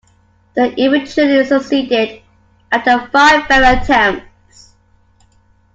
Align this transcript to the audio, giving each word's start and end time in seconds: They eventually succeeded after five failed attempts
They 0.55 0.73
eventually 0.77 1.45
succeeded 1.45 2.23
after 2.71 3.07
five 3.11 3.45
failed 3.45 3.83
attempts 3.83 4.73